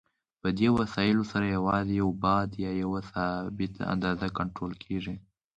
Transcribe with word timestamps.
په 0.41 0.49
دې 0.57 0.67
وسایلو 0.77 1.23
سره 1.31 1.45
یوازې 1.57 1.93
یو 2.01 2.09
بعد 2.23 2.49
یا 2.63 2.71
یوه 2.83 2.99
ثابته 3.11 3.81
اندازه 3.93 4.27
کنټرول 4.37 4.73
کېږي. 4.83 5.15